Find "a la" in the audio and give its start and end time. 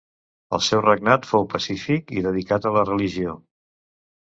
2.69-2.87